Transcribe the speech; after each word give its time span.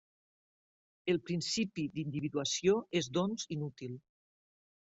El 1.13 1.19
principi 1.27 1.85
d'individuació 1.99 2.81
és 3.03 3.11
doncs 3.19 3.47
inútil. 3.59 3.95